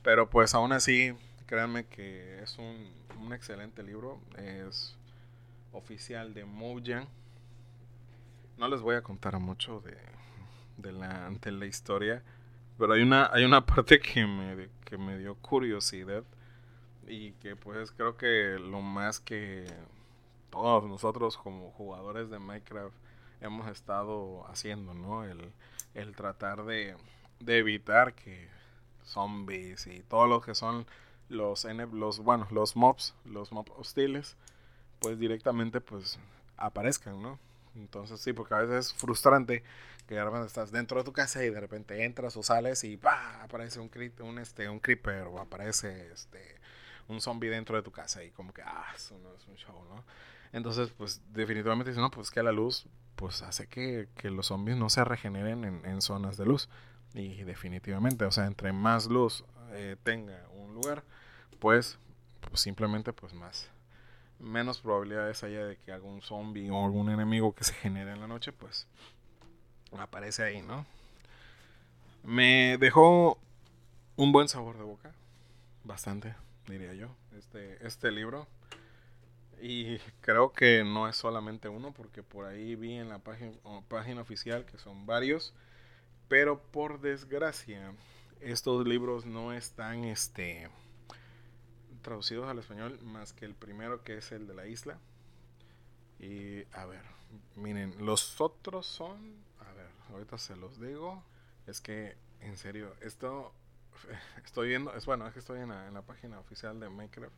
Pero 0.03 0.31
pues 0.31 0.55
aún 0.55 0.73
así, 0.73 1.15
créanme 1.47 1.87
que 1.87 2.43
es 2.43 2.59
un, 2.59 2.93
un 3.19 3.33
excelente 3.33 3.83
libro. 3.83 4.21
Es 4.37 4.97
oficial 5.73 6.33
de 6.33 6.45
Mojang 6.45 7.09
no 8.61 8.69
les 8.69 8.83
voy 8.83 8.95
a 8.95 9.02
contar 9.02 9.38
mucho 9.38 9.81
de, 9.81 9.97
de, 10.76 10.93
la, 10.93 11.31
de 11.31 11.50
la 11.50 11.64
historia, 11.64 12.23
pero 12.79 12.93
hay 12.93 13.00
una, 13.00 13.31
hay 13.33 13.45
una 13.45 13.64
parte 13.67 13.99
que 13.99 14.26
me, 14.26 14.69
que 14.85 14.99
me 14.99 15.19
dio 15.19 15.35
curiosidad 15.37 16.23
y 17.09 17.33
que 17.33 17.57
pues 17.57 17.90
creo 17.90 18.19
que 18.19 18.59
lo 18.61 18.83
más 18.83 19.19
que 19.19 19.64
todos 20.50 20.85
nosotros 20.85 21.38
como 21.38 21.71
jugadores 21.71 22.29
de 22.29 22.38
Minecraft 22.38 22.95
hemos 23.40 23.67
estado 23.69 24.47
haciendo, 24.49 24.93
¿no? 24.93 25.25
El, 25.25 25.52
el 25.95 26.14
tratar 26.14 26.67
de, 26.67 26.97
de 27.40 27.59
evitar 27.59 28.12
que 28.12 28.47
zombies 29.05 29.87
y 29.87 30.00
todos 30.00 30.29
los 30.29 30.45
que 30.45 30.55
son 30.55 30.87
los, 31.31 31.64
los 31.93 32.19
bueno 32.19 32.47
los 32.50 32.76
mobs 32.76 33.14
los 33.25 33.50
mobs 33.52 33.73
hostiles 33.76 34.37
pues 35.00 35.19
directamente 35.19 35.81
pues 35.81 36.19
aparezcan 36.59 37.23
no 37.23 37.38
entonces 37.75 38.21
sí, 38.21 38.33
porque 38.33 38.55
a 38.55 38.59
veces 38.59 38.87
es 38.87 38.95
frustrante 38.95 39.62
que 40.07 40.15
de 40.15 40.25
repente 40.25 40.47
estás 40.47 40.73
dentro 40.73 40.99
de 40.99 41.05
tu 41.05 41.12
casa 41.12 41.45
y 41.45 41.50
de 41.50 41.61
repente 41.61 42.05
entras 42.05 42.37
o 42.37 42.43
sales 42.43 42.83
y 42.85 42.97
¡bah! 42.97 43.43
aparece 43.43 43.79
un, 43.81 43.91
un, 44.21 44.39
este, 44.39 44.69
un 44.69 44.81
creeper 44.81 45.25
o 45.29 45.39
aparece 45.39 46.11
este, 46.12 46.57
un 47.09 47.21
zombie 47.21 47.49
dentro 47.49 47.77
de 47.77 47.83
tu 47.83 47.93
casa 47.93 48.25
y 48.25 48.31
como 48.31 48.53
que, 48.53 48.62
ah, 48.62 48.87
eso 48.95 49.19
no 49.19 49.33
es 49.35 49.47
un 49.47 49.57
show, 49.57 49.85
¿no? 49.89 50.05
Entonces, 50.53 50.91
pues 50.91 51.23
definitivamente 51.33 51.93
no, 51.93 52.11
pues 52.11 52.31
que 52.31 52.43
la 52.43 52.53
luz 52.53 52.87
pues 53.15 53.43
hace 53.43 53.67
que, 53.67 54.09
que 54.17 54.31
los 54.31 54.47
zombies 54.47 54.77
no 54.77 54.89
se 54.89 55.05
regeneren 55.05 55.65
en, 55.65 55.85
en, 55.85 56.00
zonas 56.00 56.37
de 56.37 56.47
luz. 56.47 56.69
Y 57.15 57.43
definitivamente, 57.43 58.25
o 58.25 58.33
sea, 58.33 58.47
entre 58.47 58.73
más 58.73 59.07
luz 59.07 59.45
eh, 59.73 59.97
tenga 60.03 60.49
un 60.55 60.75
lugar, 60.75 61.05
pues, 61.59 61.99
pues 62.41 62.61
simplemente 62.61 63.12
pues 63.12 63.35
más 63.35 63.71
menos 64.40 64.80
probabilidades 64.80 65.42
haya 65.44 65.64
de 65.64 65.76
que 65.76 65.92
algún 65.92 66.23
zombie 66.23 66.70
o 66.70 66.85
algún 66.85 67.11
enemigo 67.11 67.54
que 67.54 67.64
se 67.64 67.75
genere 67.75 68.12
en 68.12 68.20
la 68.20 68.26
noche, 68.26 68.52
pues 68.52 68.87
aparece 69.99 70.42
ahí, 70.42 70.62
¿no? 70.62 70.87
Me 72.25 72.76
dejó 72.78 73.38
un 74.16 74.32
buen 74.32 74.49
sabor 74.49 74.76
de 74.76 74.85
boca, 74.85 75.12
bastante, 75.85 76.35
diría 76.66 76.94
yo, 76.94 77.09
este, 77.38 77.87
este 77.87 78.11
libro. 78.11 78.47
Y 79.62 79.99
creo 80.23 80.52
que 80.52 80.85
no 80.85 81.09
es 81.09 81.16
solamente 81.16 81.68
uno, 81.68 81.92
porque 81.92 82.23
por 82.23 82.47
ahí 82.47 82.76
vi 82.76 82.94
en 82.94 83.11
la 83.11 83.18
página, 83.18 83.52
página 83.88 84.23
oficial 84.23 84.64
que 84.64 84.78
son 84.78 85.04
varios. 85.06 85.54
Pero 86.28 86.62
por 86.62 87.00
desgracia, 87.00 87.92
estos 88.40 88.87
libros 88.87 89.26
no 89.26 89.52
están, 89.52 90.04
este, 90.04 90.70
traducidos 92.00 92.49
al 92.49 92.59
español 92.59 92.99
más 93.02 93.33
que 93.33 93.45
el 93.45 93.54
primero 93.54 94.02
que 94.04 94.19
es 94.19 94.33
el 94.33 94.47
de 94.47 94.54
la 94.54 94.66
isla. 94.66 94.99
Y 96.19 96.64
a 96.73 96.85
ver, 96.87 97.02
miren, 97.57 97.95
los 98.04 98.40
otros 98.40 98.87
son, 98.87 99.37
a 99.61 99.73
ver, 99.73 99.88
ahorita 100.11 100.38
se 100.38 100.57
los 100.57 100.80
digo. 100.80 101.23
Es 101.66 101.80
que, 101.80 102.16
en 102.40 102.57
serio, 102.57 102.95
esto 103.00 103.52
estoy 104.45 104.69
viendo, 104.69 104.95
es 104.95 105.07
bueno, 105.07 105.26
es 105.26 105.33
que 105.33 105.40
estoy 105.40 105.61
en 105.61 105.71
la, 105.71 105.87
en 105.87 105.95
la 105.95 106.02
página 106.02 106.38
oficial 106.38 106.78
de 106.80 106.88
Minecraft. 106.88 107.35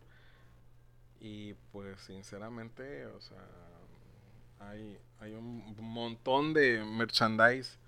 Y 1.21 1.55
pues 1.71 2.01
sinceramente, 2.01 3.07
o 3.07 3.21
sea, 3.21 3.47
hay, 4.59 4.99
hay 5.21 5.35
un 5.35 5.77
montón 5.79 6.53
de 6.53 6.85
merchandise 6.85 7.79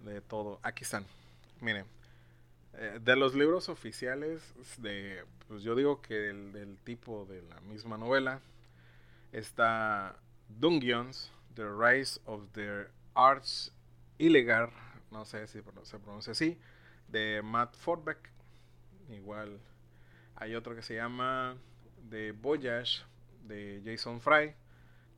de 0.00 0.20
todo. 0.20 0.58
Aquí 0.62 0.82
están. 0.82 1.06
Miren. 1.60 1.86
Eh, 2.74 2.98
de 3.02 3.16
los 3.16 3.34
libros 3.34 3.68
oficiales, 3.68 4.54
de, 4.78 5.24
pues 5.46 5.62
yo 5.62 5.74
digo 5.74 6.00
que 6.00 6.14
del, 6.14 6.52
del 6.52 6.78
tipo 6.78 7.26
de 7.26 7.42
la 7.42 7.60
misma 7.60 7.98
novela, 7.98 8.40
está 9.32 10.16
Dungeons, 10.48 11.30
The 11.54 11.64
Rise 11.64 12.20
of 12.24 12.50
the 12.52 12.86
Arts 13.14 13.74
Illegal, 14.18 14.70
no 15.10 15.24
sé 15.24 15.46
si 15.46 15.60
se 15.82 15.98
pronuncia 15.98 16.32
así, 16.32 16.58
de 17.08 17.42
Matt 17.42 17.76
Forbeck. 17.76 18.30
Igual 19.10 19.60
hay 20.36 20.54
otro 20.54 20.74
que 20.74 20.82
se 20.82 20.94
llama 20.94 21.56
The 22.08 22.32
Voyage 22.32 23.02
de 23.44 23.82
Jason 23.84 24.20
Fry, 24.20 24.54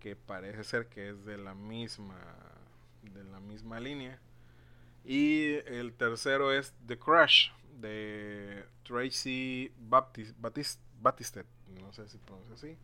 que 0.01 0.17
parece 0.17 0.65
ser 0.65 0.89
que 0.89 1.11
es 1.11 1.25
de 1.25 1.39
la 1.39 1.55
misma 1.55 2.19
de 3.03 3.23
la 3.25 3.41
misma 3.41 3.81
línea. 3.81 4.19
Y 5.05 5.57
el 5.67 5.93
tercero 5.95 6.53
es 6.53 6.75
The 6.87 6.99
Crash 6.99 7.51
de 7.81 8.65
Tracy 8.85 9.71
Baptist, 9.79 10.35
Batiste, 11.01 11.45
no 11.81 11.93
sé 11.93 12.09
si 12.09 12.19
pronuncia 12.19 12.55
así. 12.55 12.79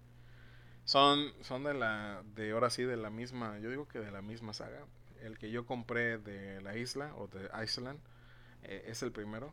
Son, 0.84 1.32
son 1.42 1.64
de 1.64 1.74
la, 1.74 2.22
de 2.34 2.52
ahora 2.52 2.68
sí, 2.70 2.82
de 2.82 2.96
la 2.96 3.10
misma, 3.10 3.58
yo 3.58 3.70
digo 3.70 3.88
que 3.88 4.00
de 4.00 4.10
la 4.10 4.22
misma 4.22 4.52
saga. 4.52 4.84
El 5.22 5.38
que 5.38 5.50
yo 5.50 5.66
compré 5.66 6.18
de 6.18 6.60
la 6.62 6.76
isla 6.76 7.14
o 7.16 7.28
de 7.28 7.48
Iceland 7.62 7.98
eh, 8.62 8.84
es 8.86 9.02
el 9.02 9.12
primero 9.12 9.52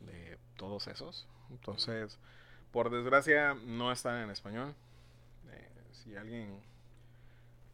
de 0.00 0.38
todos 0.56 0.88
esos. 0.88 1.28
Entonces, 1.50 2.18
por 2.72 2.90
desgracia, 2.90 3.54
no 3.54 3.92
están 3.92 4.24
en 4.24 4.30
español. 4.30 4.74
Eh, 5.50 5.70
si 5.92 6.16
alguien 6.16 6.60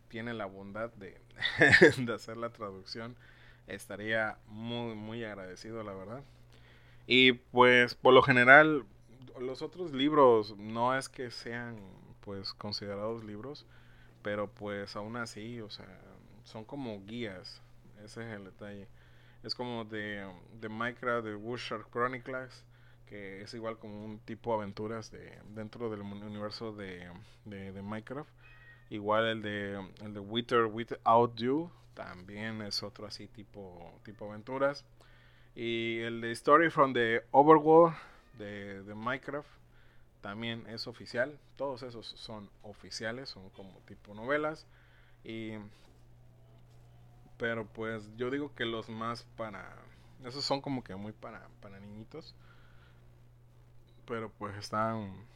tiene 0.08 0.34
la 0.34 0.46
bondad 0.46 0.92
de, 0.94 1.20
de 1.98 2.14
hacer 2.14 2.36
la 2.36 2.50
traducción, 2.50 3.16
estaría 3.68 4.38
muy, 4.46 4.94
muy 4.94 5.24
agradecido, 5.24 5.82
la 5.82 5.92
verdad. 5.92 6.22
Y 7.06 7.32
pues, 7.32 7.94
por 7.94 8.14
lo 8.14 8.22
general, 8.22 8.84
los 9.40 9.62
otros 9.62 9.92
libros 9.92 10.56
no 10.58 10.96
es 10.96 11.08
que 11.08 11.30
sean, 11.30 11.78
pues, 12.20 12.52
considerados 12.54 13.24
libros, 13.24 13.66
pero 14.22 14.48
pues 14.48 14.96
aún 14.96 15.16
así, 15.16 15.60
o 15.60 15.70
sea, 15.70 15.86
son 16.44 16.64
como 16.64 17.04
guías. 17.04 17.62
Ese 18.04 18.22
es 18.22 18.36
el 18.36 18.44
detalle. 18.44 18.88
Es 19.42 19.54
como 19.54 19.84
de, 19.84 20.26
de 20.60 20.68
Minecraft, 20.68 21.24
de 21.24 21.34
Woodshark 21.34 21.90
Chronicles, 21.90 22.64
que 23.06 23.42
es 23.42 23.54
igual 23.54 23.78
como 23.78 24.04
un 24.04 24.18
tipo 24.18 24.50
de 24.50 24.62
aventuras 24.62 25.10
de, 25.10 25.38
dentro 25.54 25.90
del 25.90 26.02
universo 26.02 26.72
de, 26.72 27.08
de, 27.44 27.82
Minecraft. 27.82 28.30
Igual 28.90 29.26
el 29.26 29.42
de, 29.42 29.88
el 30.02 30.14
de 30.14 30.20
Wither 30.20 30.64
Without 30.64 31.34
You, 31.36 31.70
también 31.98 32.62
es 32.62 32.84
otro 32.84 33.08
así 33.08 33.26
tipo, 33.26 33.92
tipo 34.04 34.26
aventuras. 34.26 34.84
Y 35.56 35.98
el 35.98 36.20
de 36.20 36.30
Story 36.30 36.70
from 36.70 36.92
the 36.92 37.24
Overworld 37.32 37.96
de, 38.34 38.84
de 38.84 38.94
Minecraft 38.94 39.48
también 40.20 40.64
es 40.68 40.86
oficial. 40.86 41.40
Todos 41.56 41.82
esos 41.82 42.06
son 42.06 42.50
oficiales, 42.62 43.30
son 43.30 43.50
como 43.50 43.80
tipo 43.80 44.14
novelas. 44.14 44.64
Y 45.24 45.54
pero 47.36 47.66
pues 47.66 48.08
yo 48.16 48.30
digo 48.30 48.54
que 48.54 48.64
los 48.64 48.88
más 48.88 49.24
para 49.36 49.74
esos 50.24 50.44
son 50.44 50.60
como 50.60 50.84
que 50.84 50.94
muy 50.94 51.12
para 51.12 51.48
para 51.60 51.80
niñitos. 51.80 52.36
Pero 54.06 54.30
pues 54.38 54.56
están 54.56 55.26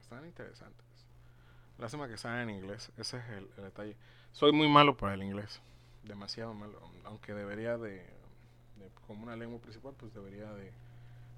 están 0.00 0.26
interesantes. 0.26 0.84
Lástima 1.78 2.08
que 2.08 2.14
están 2.14 2.40
en 2.40 2.50
inglés, 2.50 2.90
ese 2.96 3.18
es 3.18 3.28
el 3.28 3.48
detalle. 3.62 3.96
Soy 4.32 4.52
muy 4.52 4.68
malo 4.68 4.96
para 4.96 5.14
el 5.14 5.22
inglés 5.22 5.60
demasiado 6.08 6.54
malo. 6.54 6.80
Aunque 7.04 7.34
debería 7.34 7.78
de, 7.78 8.04
como 9.06 9.22
una 9.22 9.36
lengua 9.36 9.60
principal, 9.60 9.94
pues 9.96 10.12
debería 10.12 10.52
de, 10.52 10.72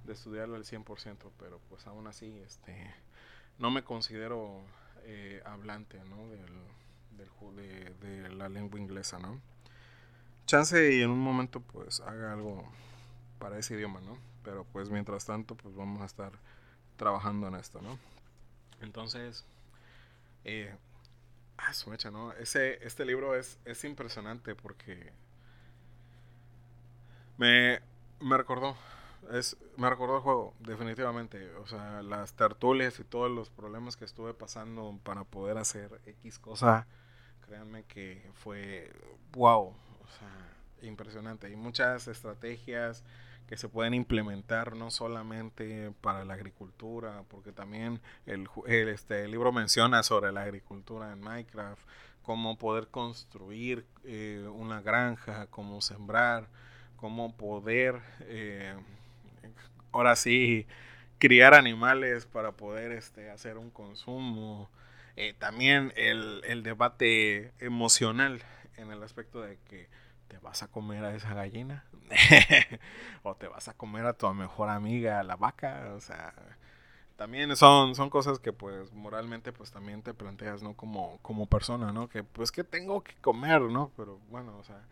estudiarlo 0.09 0.57
al 0.57 0.64
100%, 0.64 1.16
pero 1.38 1.61
pues 1.68 1.87
aún 1.87 2.09
así, 2.09 2.37
este, 2.44 2.92
no 3.59 3.70
me 3.70 3.85
considero 3.85 4.61
eh, 5.05 5.40
hablante, 5.44 6.03
¿no? 6.05 6.16
Del, 6.29 6.48
del 7.16 7.57
de, 8.00 8.22
de, 8.22 8.29
la 8.31 8.48
lengua 8.48 8.81
inglesa, 8.81 9.20
¿no? 9.20 9.40
Chance 10.46 10.96
y 10.96 11.03
en 11.03 11.11
un 11.11 11.20
momento 11.20 11.61
pues 11.61 12.00
haga 12.00 12.33
algo 12.33 12.64
para 13.38 13.57
ese 13.57 13.74
idioma, 13.74 14.00
¿no? 14.00 14.18
Pero 14.42 14.64
pues 14.72 14.90
mientras 14.90 15.26
tanto 15.26 15.55
pues 15.55 15.76
vamos 15.76 16.03
a 16.03 16.07
estar 16.07 16.33
trabajando 16.96 17.46
en 17.46 17.55
esto, 17.55 17.81
¿no? 17.81 17.96
Entonces, 18.81 19.44
eh, 20.44 20.74
Ah, 21.66 21.73
su 21.75 21.90
mecha, 21.90 22.11
¿no? 22.11 22.33
Ese, 22.33 22.85
este 22.87 23.05
libro 23.05 23.35
es, 23.37 23.59
es 23.64 23.85
impresionante 23.85 24.55
porque 24.55 25.12
me, 27.37 27.81
me 28.20 28.37
recordó. 28.37 28.77
Es, 29.33 29.57
me 29.77 29.88
recordó 29.88 30.16
el 30.16 30.23
juego, 30.23 30.55
definitivamente. 30.61 31.55
O 31.57 31.66
sea, 31.66 32.03
las 32.03 32.35
tertulias 32.35 32.99
y 32.99 33.05
todos 33.05 33.31
los 33.31 33.51
problemas 33.51 33.96
que 33.96 34.05
estuve 34.05 34.35
pasando 34.35 34.99
para 35.05 35.25
poder 35.25 35.59
hacer 35.59 36.01
X 36.07 36.38
cosa, 36.38 36.87
créanme 37.46 37.85
que 37.85 38.31
fue 38.35 38.90
wow. 39.33 39.68
O 39.68 40.09
sea, 40.18 40.88
impresionante. 40.88 41.51
Y 41.51 41.57
muchas 41.57 42.09
estrategias, 42.09 43.05
que 43.50 43.56
se 43.56 43.68
pueden 43.68 43.94
implementar 43.94 44.76
no 44.76 44.92
solamente 44.92 45.90
para 46.02 46.24
la 46.24 46.34
agricultura, 46.34 47.24
porque 47.28 47.50
también 47.50 48.00
el, 48.24 48.48
este, 48.68 49.26
libro 49.26 49.50
menciona 49.50 50.04
sobre 50.04 50.30
la 50.30 50.42
agricultura 50.42 51.12
en 51.12 51.20
Minecraft, 51.20 51.82
cómo 52.22 52.56
poder 52.56 52.86
construir 52.86 53.84
eh, 54.04 54.46
una 54.54 54.80
granja, 54.82 55.48
cómo 55.48 55.80
sembrar, 55.80 56.46
cómo 56.94 57.36
poder, 57.36 58.00
eh, 58.20 58.76
ahora 59.90 60.14
sí, 60.14 60.68
criar 61.18 61.52
animales 61.52 62.26
para 62.26 62.52
poder 62.52 62.92
este, 62.92 63.30
hacer 63.30 63.58
un 63.58 63.70
consumo. 63.70 64.70
Eh, 65.16 65.34
también 65.36 65.92
el, 65.96 66.40
el 66.46 66.62
debate 66.62 67.52
emocional 67.58 68.42
en 68.76 68.92
el 68.92 69.02
aspecto 69.02 69.40
de 69.40 69.58
que 69.68 69.88
te 70.31 70.38
vas 70.38 70.62
a 70.62 70.69
comer 70.69 71.05
a 71.05 71.14
esa 71.14 71.35
gallina 71.35 71.85
o 73.23 73.35
te 73.35 73.49
vas 73.49 73.69
a 73.69 73.75
comer 73.75 74.07
a 74.07 74.12
tu 74.12 74.33
mejor 74.33 74.71
amiga, 74.71 75.23
la 75.25 75.37
vaca, 75.37 75.93
o 75.97 76.01
sea, 76.01 76.33
también 77.16 77.55
son, 77.57 77.95
son 77.95 78.09
cosas 78.09 78.38
que 78.38 78.53
pues 78.53 78.93
moralmente 78.93 79.53
pues 79.53 79.71
también 79.71 80.03
te 80.03 80.14
planteas, 80.14 80.62
¿no? 80.62 80.75
Como, 80.75 81.19
como 81.21 81.47
persona, 81.47 81.93
¿no? 81.93 82.09
Que 82.09 82.23
pues 82.23 82.53
que 82.53 82.64
tengo 82.64 83.03
que 83.03 83.14
comer, 83.21 83.61
¿no? 83.62 83.90
Pero 83.97 84.19
bueno, 84.31 84.57
o 84.57 84.64
sea, 84.64 84.83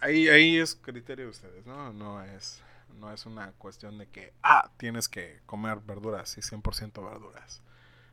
ahí, 0.00 0.28
ahí 0.28 0.58
es 0.58 0.76
criterio 0.76 1.24
de 1.24 1.30
ustedes, 1.30 1.66
¿no? 1.66 1.92
No 1.92 2.22
es, 2.22 2.62
no 3.00 3.10
es 3.12 3.26
una 3.26 3.52
cuestión 3.52 3.98
de 3.98 4.06
que, 4.06 4.34
ah, 4.42 4.70
tienes 4.76 5.08
que 5.08 5.40
comer 5.46 5.80
verduras 5.80 6.36
y 6.38 6.42
100% 6.42 7.04
verduras, 7.04 7.62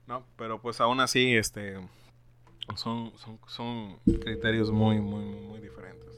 ¿no? 0.08 0.26
Pero 0.38 0.62
pues 0.62 0.82
aún 0.82 1.00
así, 1.00 1.36
este, 1.36 1.78
son, 2.76 3.12
son, 3.18 3.40
son 3.48 3.98
criterios 4.06 4.72
muy, 4.72 5.00
muy, 5.00 5.26
muy 5.26 5.60
diferentes. 5.60 6.14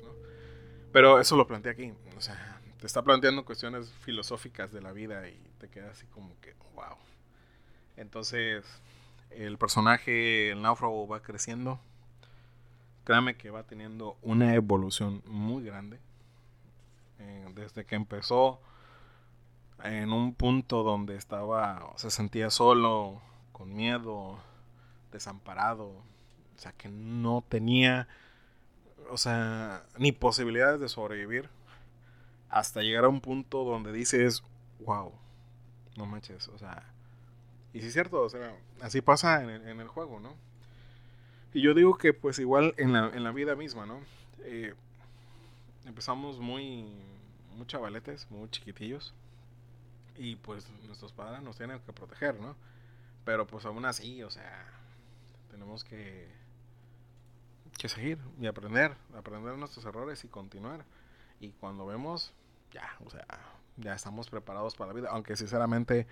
Pero 0.92 1.20
eso 1.20 1.36
lo 1.36 1.46
plantea 1.46 1.74
aquí. 1.74 1.92
O 2.16 2.22
sea, 2.22 2.62
te 2.80 2.88
está 2.88 3.04
planteando 3.04 3.44
cuestiones 3.44 3.92
filosóficas 4.02 4.72
de 4.72 4.82
la 4.82 4.92
vida 4.92 5.28
y 5.28 5.38
te 5.60 5.68
queda 5.70 5.92
así 5.92 6.06
como 6.08 6.40
que, 6.40 6.54
wow. 6.74 6.96
Entonces, 7.98 8.64
el 9.32 9.58
personaje, 9.58 10.52
el 10.52 10.62
náufrago, 10.62 11.08
va 11.08 11.22
creciendo. 11.22 11.80
Créame 13.04 13.36
que 13.36 13.50
va 13.50 13.64
teniendo 13.64 14.18
una 14.22 14.56
evolución 14.56 15.22
muy 15.26 15.64
grande. 15.64 16.00
Eh, 17.20 17.52
desde 17.56 17.86
que 17.86 17.96
empezó 17.96 18.62
en 19.84 20.12
un 20.12 20.34
punto 20.34 20.84
donde 20.84 21.16
estaba, 21.16 21.94
se 21.98 22.10
sentía 22.10 22.50
solo, 22.50 23.22
con 23.52 23.76
miedo, 23.76 24.38
desamparado. 25.12 26.04
O 26.56 26.60
sea, 26.60 26.72
que 26.74 26.90
no 26.90 27.44
tenía 27.48 28.08
o 29.10 29.18
sea, 29.18 29.84
ni 29.98 30.12
posibilidades 30.12 30.80
de 30.80 30.90
sobrevivir 30.90 31.50
hasta 32.50 32.82
llegar 32.82 33.06
a 33.06 33.10
un 33.10 33.22
punto 33.22 33.64
donde 33.64 33.92
dices, 33.92 34.44
wow, 34.80 35.12
no 35.98 36.06
manches, 36.06 36.48
o 36.50 36.58
sea, 36.58 36.84
y 37.74 37.82
sí 37.82 37.88
es 37.88 37.94
cierto, 37.94 38.22
o 38.22 38.30
sea, 38.30 38.56
así 38.82 39.02
pasa 39.02 39.44
en 39.44 39.50
el, 39.50 39.68
en 39.68 39.80
el 39.80 39.88
juego, 39.88 40.20
¿no? 40.20 40.34
Y 41.54 41.62
yo 41.62 41.74
digo 41.74 41.98
que 41.98 42.14
pues 42.14 42.40
igual 42.40 42.74
en 42.78 42.94
la, 42.94 43.10
en 43.14 43.24
la 43.24 43.32
vida 43.32 43.56
misma, 43.56 43.86
¿no? 43.86 44.00
Eh, 44.40 44.74
empezamos 45.86 46.40
muy, 46.40 46.86
muy 47.56 47.66
chavaletes, 47.68 48.30
muy 48.30 48.50
chiquitillos, 48.50 49.14
y 50.18 50.36
pues 50.38 50.68
nuestros 50.86 51.12
padres 51.12 51.42
nos 51.42 51.58
tienen 51.58 51.80
que 51.80 51.94
proteger, 51.94 52.40
¿no? 52.40 52.56
Pero 53.26 53.48
pues 53.48 53.66
aún 53.66 53.86
así, 53.86 54.24
o 54.24 54.30
sea, 54.30 54.66
tenemos 55.52 55.84
que 55.84 56.28
que 57.78 57.90
seguir 57.90 58.20
y 58.40 58.48
aprender, 58.48 58.96
aprender 59.16 59.58
nuestros 59.58 59.86
errores 59.86 60.24
y 60.24 60.28
continuar. 60.28 60.86
Y 61.40 61.50
cuando 61.52 61.86
vemos, 61.86 62.34
ya, 62.72 62.90
o 63.06 63.10
sea, 63.10 63.26
ya 63.78 63.94
estamos 63.94 64.30
preparados 64.30 64.76
para 64.76 64.90
la 64.90 64.94
vida, 64.94 65.10
aunque 65.12 65.36
sinceramente 65.36 66.08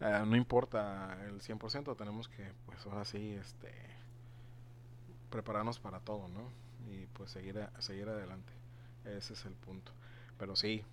eh, 0.00 0.22
no 0.26 0.36
importa 0.36 1.18
el 1.26 1.40
100%, 1.40 1.96
tenemos 1.96 2.28
que, 2.28 2.52
pues 2.66 2.86
ahora 2.86 3.04
sí, 3.04 3.32
este, 3.32 3.72
prepararnos 5.30 5.80
para 5.80 6.00
todo, 6.00 6.28
¿no? 6.28 6.50
Y 6.90 7.06
pues 7.06 7.30
seguir, 7.30 7.68
seguir 7.78 8.08
adelante. 8.08 8.52
Ese 9.04 9.32
es 9.32 9.44
el 9.44 9.54
punto. 9.54 9.92
Pero 10.38 10.54
sí, 10.54 10.84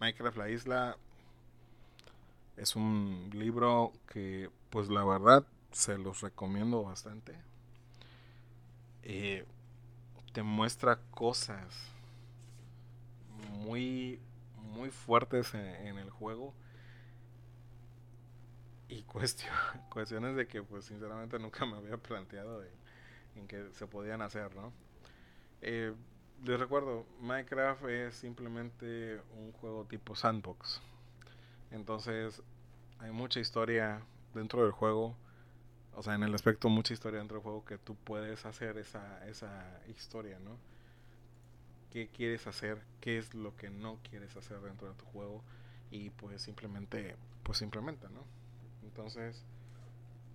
Minecraft 0.00 0.36
La 0.36 0.48
Isla 0.50 0.96
es 2.56 2.74
un 2.74 3.30
libro 3.32 3.92
que, 4.12 4.50
pues 4.70 4.88
la 4.88 5.04
verdad, 5.04 5.44
se 5.70 5.98
los 5.98 6.20
recomiendo 6.20 6.82
bastante. 6.82 7.36
Eh, 9.02 9.44
te 10.32 10.42
muestra 10.42 11.00
cosas 11.10 11.74
muy, 13.50 14.20
muy 14.56 14.90
fuertes 14.90 15.54
en, 15.54 15.98
el 15.98 16.10
juego 16.10 16.54
y 18.88 19.02
cuestiones 19.90 20.36
de 20.36 20.46
que 20.46 20.62
pues 20.62 20.84
sinceramente 20.84 21.38
nunca 21.38 21.66
me 21.66 21.76
había 21.76 21.96
planteado 21.96 22.62
en 23.36 23.46
que 23.46 23.70
se 23.72 23.86
podían 23.86 24.22
hacer, 24.22 24.54
¿no? 24.54 24.72
Eh, 25.60 25.94
les 26.44 26.60
recuerdo, 26.60 27.04
Minecraft 27.20 27.84
es 27.86 28.14
simplemente 28.14 29.20
un 29.36 29.52
juego 29.52 29.84
tipo 29.84 30.14
sandbox. 30.14 30.80
Entonces, 31.70 32.42
hay 33.00 33.10
mucha 33.10 33.40
historia 33.40 34.02
dentro 34.34 34.62
del 34.62 34.72
juego. 34.72 35.16
O 35.98 36.02
sea, 36.02 36.14
en 36.14 36.22
el 36.22 36.34
aspecto 36.34 36.68
mucha 36.68 36.94
historia 36.94 37.18
dentro 37.18 37.38
del 37.38 37.42
juego 37.42 37.64
que 37.64 37.76
tú 37.76 37.96
puedes 37.96 38.46
hacer 38.46 38.78
esa, 38.78 39.26
esa 39.26 39.80
historia, 39.88 40.38
¿no? 40.38 40.56
¿Qué 41.90 42.08
quieres 42.08 42.46
hacer? 42.46 42.80
¿Qué 43.00 43.18
es 43.18 43.34
lo 43.34 43.56
que 43.56 43.68
no 43.68 43.98
quieres 44.08 44.36
hacer 44.36 44.60
dentro 44.60 44.88
de 44.88 44.94
tu 44.94 45.04
juego? 45.06 45.42
Y 45.90 46.10
pues 46.10 46.40
simplemente, 46.42 47.16
pues 47.42 47.58
simplemente, 47.58 48.06
¿no? 48.10 48.22
Entonces, 48.84 49.42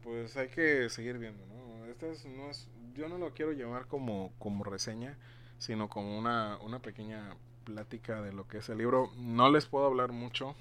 pues 0.03 0.35
hay 0.35 0.49
que 0.49 0.89
seguir 0.89 1.17
viendo, 1.17 1.45
¿no? 1.45 1.85
Este 1.85 2.11
no 2.27 2.49
es, 2.49 2.67
yo 2.93 3.07
no 3.07 3.17
lo 3.17 3.33
quiero 3.33 3.53
llamar 3.53 3.87
como, 3.87 4.33
como 4.39 4.65
reseña 4.65 5.17
sino 5.63 5.87
como 5.87 6.19
una, 6.19 6.57
una 6.57 6.79
pequeña 6.79 7.37
plática 7.63 8.21
de 8.21 8.33
lo 8.33 8.45
que 8.49 8.57
es 8.57 8.67
el 8.67 8.79
libro. 8.79 9.11
No 9.15 9.49
les 9.49 9.65
puedo 9.65 9.85
hablar 9.85 10.11
mucho 10.11 10.55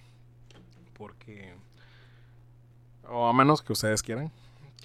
porque, 0.92 1.54
o 3.08 3.26
a 3.26 3.32
menos 3.32 3.62
que 3.62 3.72
ustedes 3.72 4.00
quieran, 4.00 4.30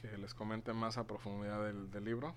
que 0.02 0.18
les 0.18 0.34
comente 0.34 0.74
más 0.74 0.98
a 0.98 1.06
profundidad 1.06 1.64
del, 1.64 1.92
del 1.92 2.06
libro. 2.06 2.36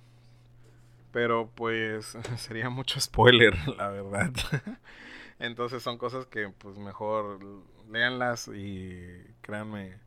Pero 1.12 1.50
pues 1.54 2.16
sería 2.36 2.70
mucho 2.70 3.00
spoiler, 3.00 3.56
la 3.76 3.88
verdad. 3.88 4.30
Entonces 5.38 5.82
son 5.82 5.98
cosas 5.98 6.26
que 6.26 6.48
pues 6.48 6.76
mejor 6.76 7.40
leanlas 7.90 8.48
y 8.48 9.24
créanme, 9.40 9.98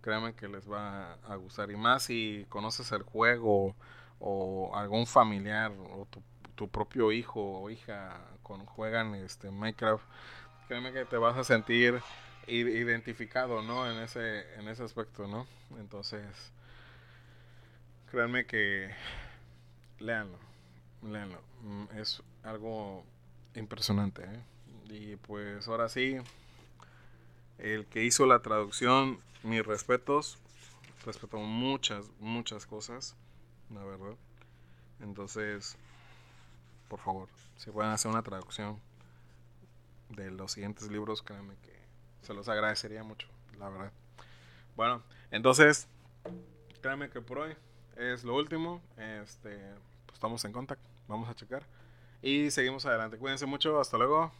créanme 0.00 0.34
que 0.34 0.48
les 0.48 0.70
va 0.70 1.14
a 1.14 1.36
gustar. 1.36 1.70
Y 1.70 1.76
más 1.76 2.04
si 2.04 2.46
conoces 2.48 2.90
el 2.92 3.02
juego 3.02 3.74
o 4.18 4.74
algún 4.74 5.06
familiar 5.06 5.72
o 5.72 6.06
tu 6.10 6.20
tu 6.56 6.68
propio 6.68 7.12
hijo 7.12 7.60
o 7.60 7.70
hija 7.70 8.18
con 8.42 8.64
juegan 8.66 9.14
este 9.14 9.50
Minecraft, 9.50 10.04
créeme 10.66 10.92
que 10.92 11.04
te 11.04 11.16
vas 11.18 11.36
a 11.36 11.44
sentir 11.44 12.00
identificado, 12.48 13.62
¿no? 13.62 13.90
En 13.90 13.98
ese 13.98 14.54
en 14.58 14.68
ese 14.68 14.82
aspecto, 14.82 15.28
¿no? 15.28 15.46
Entonces, 15.78 16.52
créanme 18.10 18.46
que 18.46 18.90
leanlo, 19.98 20.38
leanlo, 21.02 21.40
mm, 21.62 21.98
es 21.98 22.22
algo 22.42 23.04
impresionante, 23.54 24.24
¿eh? 24.24 24.42
Y 24.88 25.16
pues 25.16 25.66
ahora 25.68 25.88
sí, 25.88 26.18
el 27.58 27.86
que 27.86 28.04
hizo 28.04 28.26
la 28.26 28.40
traducción, 28.40 29.18
mis 29.42 29.64
respetos, 29.64 30.38
respeto 31.04 31.38
muchas, 31.38 32.10
muchas 32.20 32.66
cosas, 32.66 33.16
la 33.70 33.84
verdad. 33.84 34.16
Entonces, 35.00 35.76
por 36.88 37.00
favor, 37.00 37.28
si 37.56 37.70
pueden 37.70 37.92
hacer 37.92 38.10
una 38.10 38.22
traducción 38.22 38.80
de 40.10 40.30
los 40.30 40.52
siguientes 40.52 40.90
libros, 40.90 41.22
créanme 41.22 41.54
que 41.62 41.76
se 42.22 42.34
los 42.34 42.48
agradecería 42.48 43.02
mucho, 43.02 43.28
la 43.58 43.68
verdad. 43.68 43.92
Bueno, 44.76 45.02
entonces, 45.30 45.88
créanme 46.80 47.10
que 47.10 47.20
por 47.20 47.38
hoy 47.38 47.56
es 47.96 48.24
lo 48.24 48.34
último. 48.34 48.80
Este, 48.96 49.58
pues 50.06 50.14
estamos 50.14 50.44
en 50.44 50.52
contacto, 50.52 50.88
vamos 51.08 51.28
a 51.28 51.34
checar. 51.34 51.62
Y 52.22 52.50
seguimos 52.50 52.86
adelante. 52.86 53.18
Cuídense 53.18 53.46
mucho, 53.46 53.80
hasta 53.80 53.98
luego. 53.98 54.32